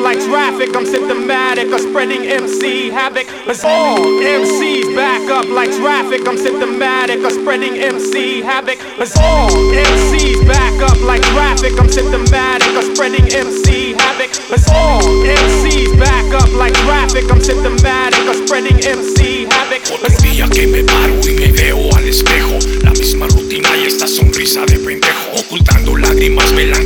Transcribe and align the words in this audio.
like 0.00 0.18
traffic. 0.24 0.74
I'm 0.74 0.86
symptomatic 0.86 1.72
of 1.72 1.80
spreading 1.80 2.24
MC 2.24 2.90
havoc. 2.90 3.26
Let's 3.46 3.64
all 3.64 3.98
MCs 3.98 4.96
back 4.96 5.28
up 5.30 5.46
like 5.48 5.70
traffic. 5.76 6.26
I'm 6.26 6.38
symptomatic 6.38 7.22
of 7.24 7.32
spreading 7.32 7.76
MC 7.76 8.40
havoc. 8.40 8.78
Let's 8.98 9.16
all 9.16 9.50
MCs 9.50 10.46
back 10.48 10.74
up 10.82 10.98
like 11.02 11.22
traffic. 11.22 11.78
I'm 11.78 11.88
symptomatic 11.88 12.74
of 12.76 12.84
spreading 12.96 13.26
MC 13.32 13.92
havoc. 13.98 14.30
Let's 14.50 14.68
all 14.70 15.02
MCs 15.02 15.98
back 15.98 16.26
up 16.34 16.50
like 16.54 16.74
traffic. 16.74 17.30
I'm 17.30 17.40
symptomatic 17.40 18.26
of 18.26 18.36
spreading 18.46 18.78
MC 18.80 19.44
havoc. 19.44 19.82
Otro 19.92 20.16
día 20.22 20.48
que 20.48 20.66
me 20.66 20.82
paro 20.84 21.20
y 21.26 21.32
me 21.32 21.52
veo 21.52 21.94
al 21.96 22.08
espejo 22.08 22.58
La 22.82 22.90
misma 22.90 23.26
rutina 23.28 23.76
y 23.76 23.86
esta 23.86 24.06
sonrisa 24.06 24.64
de 24.66 24.78
pendejo 24.78 25.30
Ocultando 25.38 25.96
lágrimas, 25.96 26.52
melancolía 26.52 26.79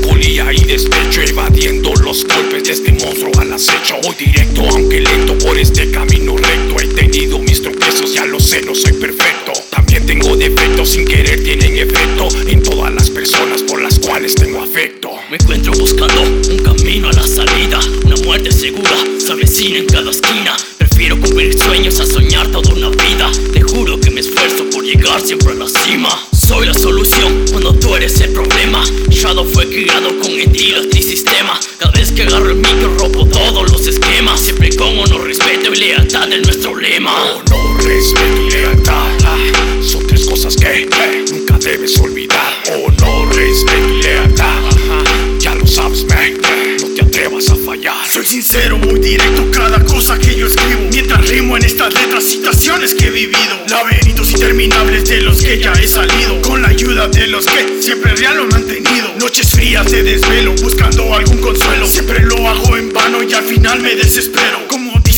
acecho 3.55 3.97
Voy 4.03 4.15
directo 4.19 4.63
aunque 4.71 5.01
lento 5.01 5.39
por 5.39 5.57
este 5.59 5.91
camino 5.91 6.37
recto. 6.37 6.77
He 6.81 6.89
tenido 6.89 7.39
mis 7.39 7.63
tropiezos, 7.63 8.13
ya 8.13 8.25
lo 8.27 8.41
sé, 8.41 8.61
no 8.63 8.75
soy 8.75 8.93
perfecto. 8.95 9.53
También 9.71 10.07
tengo 10.07 10.37
defectos, 10.37 10.91
sin 10.91 11.05
querer 11.05 11.43
tienen 11.43 11.77
efecto 11.79 12.29
En 12.49 12.63
todas 12.63 12.93
las 12.93 13.11
personas 13.11 13.63
por 13.63 13.81
las 13.81 13.99
cuales 13.99 14.35
tengo 14.35 14.63
afecto. 14.63 15.11
Me 15.31 15.37
encuentro 15.37 15.73
buscando 15.73 16.23
un 16.23 16.59
camino 16.59 17.09
a 17.09 17.13
la 17.13 17.27
salida 17.27 17.81
Una 18.05 18.17
muerte 18.17 18.53
segura 18.53 18.97
se 19.19 19.33
avecina 19.33 19.79
en 19.79 19.87
cada 19.87 20.11
esquina. 20.11 20.57
Prefiero 20.79 21.21
cumplir 21.21 21.59
sueños 21.59 21.99
a 22.01 22.07
soñar 22.07 22.49
toda 22.49 22.73
una 22.73 22.91
vida. 22.91 23.31
Te 23.53 23.63
juro 23.63 23.99
que 24.01 24.11
me 24.11 24.21
esfuerzo 24.21 24.69
por 24.71 24.85
llegar 24.85 25.21
siempre 25.21 25.53
a 25.53 25.55
la 25.55 25.69
cima. 25.69 26.11
Soy 26.47 26.67
la 26.67 26.75
solución 26.75 27.45
cuando 27.51 27.75
tú 27.75 27.97
eres 27.97 28.21
el 28.21 28.33
problema. 28.33 28.85
Shadow 29.09 29.47
fue 29.47 29.67
criado 29.69 30.11
con 30.21 30.31
estilos 30.31 30.87
y 30.95 31.03
sistema. 31.03 31.59
Cada 31.79 31.93
vez 31.93 32.13
que 32.13 32.23
agarro 32.23 32.51
el 32.51 32.57
micro 32.57 32.94
lema 37.05 37.23
Honor, 37.35 37.85
respeto 37.85 38.41
y 38.41 38.51
lealtad. 38.51 39.11
Son 39.83 40.07
tres 40.07 40.27
cosas 40.27 40.57
que 40.57 40.89
nunca 41.31 41.59
debes 41.59 41.99
olvidar. 41.99 42.55
Honor, 42.73 43.35
respeto 43.35 43.89
y 43.89 44.03
lealtad. 44.03 44.63
Ya 45.39 45.55
lo 45.55 45.67
sabes, 45.67 46.05
man 46.07 46.35
No 46.81 46.89
te 46.95 47.03
atrevas 47.03 47.49
a 47.51 47.57
fallar. 47.57 48.07
Soy 48.11 48.25
sincero, 48.25 48.79
muy 48.79 48.99
directo, 49.01 49.51
cada 49.53 49.85
cosa 49.85 50.19
que 50.19 50.35
yo 50.35 50.47
escribo. 50.47 50.89
Mientras 50.91 51.29
rimo 51.29 51.57
en 51.57 51.65
estas 51.65 51.93
letras, 51.93 52.25
situaciones 52.25 52.95
que 52.95 53.07
he 53.07 53.11
vivido. 53.11 53.65
Laberintos 53.69 54.31
interminables 54.31 55.09
de 55.09 55.21
los 55.21 55.43
que 55.43 55.59
ya 55.59 55.73
he 55.73 55.87
salido. 55.87 56.41
Con 56.43 56.63
la 56.63 56.69
ayuda 56.69 57.09
de 57.09 57.27
los 57.27 57.47
que 57.47 57.83
siempre 57.83 58.15
real 58.17 58.37
lo 58.37 58.43
han 58.45 58.49
mantenido. 58.49 59.15
Noches 59.19 59.51
frías 59.51 59.91
de 59.91 60.03
desvelo, 60.03 60.55
buscando 60.63 61.15
algún 61.15 61.39
consuelo. 61.39 61.87
Siempre 61.87 62.21
lo 62.21 62.49
hago 62.49 62.77
en 62.77 62.93
vano 62.93 63.23
y 63.23 63.33
al 63.33 63.45
final 63.45 63.81
me 63.81 63.95
desespero 63.95 64.65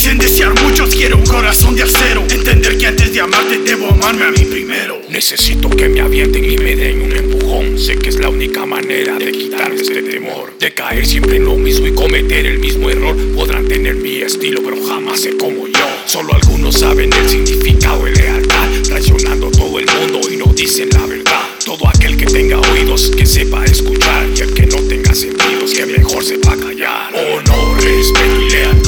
dicen 0.07 0.19
desear 0.19 0.63
muchos, 0.63 0.95
quiero 0.95 1.17
un 1.17 1.27
corazón 1.27 1.75
de 1.75 1.83
acero. 1.83 2.23
Entender 2.31 2.79
que 2.79 2.87
antes 2.87 3.13
de 3.13 3.21
amarte 3.21 3.59
debo 3.59 3.89
amarme 3.89 4.25
a 4.25 4.31
mí 4.31 4.45
primero. 4.45 5.01
Necesito 5.09 5.69
que 5.69 5.89
me 5.89 6.01
avienten 6.01 6.45
y 6.45 6.57
me 6.59 6.77
den 6.77 7.03
un 7.03 7.13
empujón. 7.13 7.77
Sé 7.77 7.97
que 7.97 8.11
es 8.11 8.17
la 8.17 8.29
única 8.29 8.65
manera 8.67 9.19
de 9.19 9.33
quitarme 9.33 9.75
este 9.75 10.03
temor. 10.03 10.57
De 10.61 10.73
caer 10.73 11.05
siempre 11.05 11.37
en 11.37 11.47
lo 11.47 11.57
mismo 11.57 11.89
y 11.89 11.93
cometer 11.93 12.47
el 12.47 12.61
mismo 12.61 12.89
error. 12.89 13.17
Podrán 13.35 13.67
tener 13.67 13.97
mi 13.97 14.19
estilo 14.19 14.63
pero 14.65 14.77
jamás 14.87 15.23
sé 15.23 15.37
como 15.37 15.67
yo. 15.67 15.87
Solo 16.07 16.35
algunos 16.35 16.77
saben 16.77 17.13
el 17.13 17.29
significado 17.29 18.05
de 18.05 18.13
lealtad 18.13 18.69
Traicionando 18.85 19.51
todo 19.51 19.81
el 19.81 19.87
mundo 19.87 20.21
y 20.31 20.37
no 20.37 20.53
dicen 20.55 20.89
la 20.91 21.05
verdad. 21.05 21.43
Todo 21.65 21.89
aquel 21.89 22.17
que 22.17 22.27
tenga 22.27 22.61
oídos 22.61 23.11
que 23.11 23.27
sepa 23.27 23.65
escuchar 23.65 24.29
Y 24.37 24.41
el 24.41 24.55
que 24.55 24.67
no 24.67 24.77
tenga 24.89 25.13
sentidos 25.15 25.73
que 25.73 25.85
mejor 25.85 26.25
sepa 26.25 26.57
callar. 26.57 27.13
Honor, 27.13 27.83
respeto 27.83 28.41
y 28.41 28.51
lealtad 28.51 28.86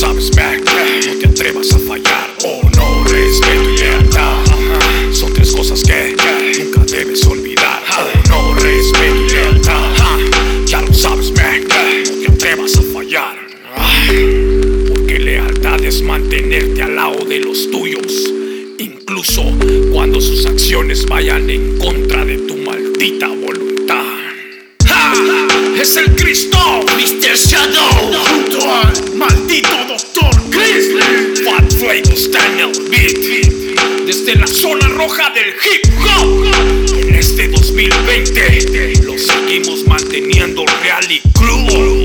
sabes, 0.00 0.30
eh, 0.38 1.00
No 1.06 1.18
te 1.18 1.26
atrevas 1.28 1.72
a 1.72 1.78
fallar 1.78 2.30
Honor, 2.44 3.10
respeto 3.10 3.70
y 3.70 3.78
lealtad 3.78 5.12
Son 5.12 5.32
tres 5.34 5.52
cosas 5.52 5.82
que 5.82 6.16
nunca 6.58 6.84
debes 6.90 7.26
olvidar 7.26 7.82
Honor, 8.24 8.62
respeto 8.62 9.14
y 9.14 9.30
lealtad 9.30 10.66
Ya 10.66 10.80
lo 10.80 10.94
sabes, 10.94 11.30
eh, 11.38 12.04
No 12.06 12.22
te 12.22 12.32
atrevas 12.32 12.76
a 12.76 12.82
fallar 12.94 13.36
Porque 14.88 15.18
lealtad 15.18 15.84
es 15.84 16.00
mantenerte 16.00 16.82
al 16.82 16.96
lado 16.96 17.22
de 17.26 17.40
los 17.40 17.70
tuyos 17.70 18.32
Incluso 18.78 19.42
cuando 19.92 20.18
sus 20.18 20.46
acciones 20.46 21.04
vayan 21.04 21.50
en 21.50 21.78
contra 21.78 22.24
de 22.24 22.38
tu 22.38 22.56
maldita 22.56 23.28
voluntad 23.28 24.04
¡Ja! 24.86 25.12
¡Es 25.78 25.96
el 25.98 26.16
Cristo! 26.16 26.58
Mr. 26.96 27.36
Shadow 27.36 28.29
Flavors 31.90 32.30
Daniel 32.30 32.70
Beat 32.88 34.06
Desde 34.06 34.36
la 34.36 34.46
zona 34.46 34.86
roja 34.90 35.28
del 35.30 35.48
hip 35.48 35.92
hop 36.04 37.08
En 37.08 37.16
este 37.16 37.48
2020 37.48 39.02
Lo 39.02 39.18
seguimos 39.18 39.84
manteniendo 39.88 40.64
real 40.84 41.10
y 41.10 41.20
crudo 41.32 42.02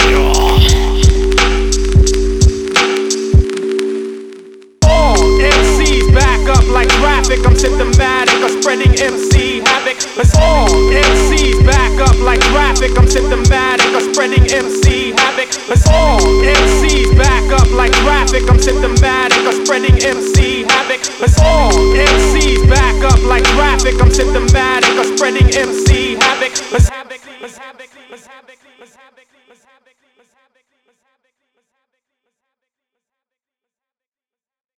All 4.82 5.38
MCs 5.38 6.12
back 6.16 6.50
up 6.50 6.66
like 6.74 6.90
traffic. 7.00 7.46
I'm 7.46 7.56
symptomatic 7.56 8.42
of 8.42 8.52
spreading 8.60 8.94
MC 8.96 9.62
havoc. 9.66 9.98
Let's 10.18 10.36
all 10.36 10.68
MCs 10.68 11.64
back 11.64 11.92
up 12.02 12.18
like 12.22 12.42
traffic. 12.52 12.98
I'm 12.98 13.08
symptomatic 13.08 13.94
of 13.94 14.02
spreading 14.02 14.46
MC 14.52 15.12
havoc. 15.12 15.50
Let's 15.70 15.88
all 15.88 16.22
MCs 16.22 17.16
back 17.18 17.52
up 17.54 17.70
like 17.72 17.92
traffic. 18.02 18.50
I'm 18.50 18.60
symptomatic 18.60 19.35
spreading 19.66 19.98
MC 20.04 20.64
havoc. 20.64 21.02
Let's 21.20 21.40
all 21.42 21.72
MCs 21.72 22.70
back 22.70 23.04
up 23.04 23.20
like 23.24 23.44
traffic. 23.44 24.00
I'm 24.00 24.12
symptomatic 24.12 24.94
of 25.00 25.18
spreading 25.18 25.50
MC 25.56 26.16
havoc. 26.16 26.54
Let's 26.72 26.88
havoc, 26.90 27.22
let's 27.42 27.58
havoc, 27.58 27.90
let's 28.12 28.26
havoc, 28.28 28.58
let's 28.80 28.96
havoc, 28.96 29.28
let's 29.50 29.64
havoc. 29.64 30.05